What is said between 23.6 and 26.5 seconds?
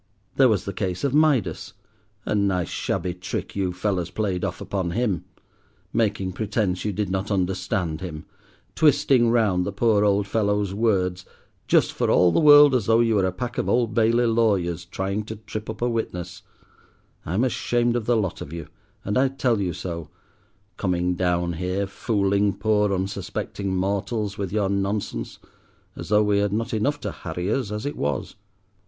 mortals with your nonsense, as though we